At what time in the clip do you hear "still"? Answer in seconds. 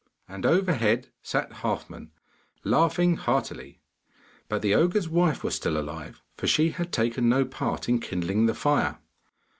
5.53-5.77